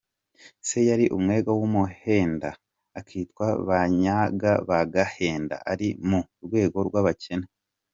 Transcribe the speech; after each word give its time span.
Se 0.67 0.79
yari 0.89 1.05
umwega 1.17 1.51
w’umuhenda, 1.59 2.49
akitwa 2.99 3.45
Banyaga 3.67 4.51
ba 4.67 4.79
Gahenda, 4.93 5.55
ari 5.71 5.87
mu 6.09 6.19
rwego 6.45 6.77
rw’abakene. 6.87 7.47